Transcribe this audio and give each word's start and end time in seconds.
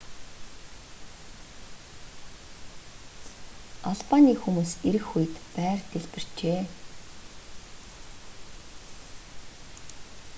албаны 3.89 4.33
хүмүүс 4.41 4.71
ирэх 4.87 5.07
үед 5.17 5.33
байр 5.55 5.79
дэлбэрчээ 5.91 6.61